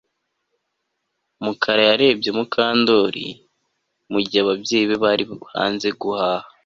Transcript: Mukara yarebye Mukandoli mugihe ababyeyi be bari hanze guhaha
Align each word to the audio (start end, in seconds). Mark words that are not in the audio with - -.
Mukara 1.43 1.83
yarebye 1.89 2.29
Mukandoli 2.37 3.25
mugihe 4.11 4.41
ababyeyi 4.43 4.85
be 4.89 4.97
bari 5.03 5.23
hanze 5.53 5.87
guhaha 6.01 6.49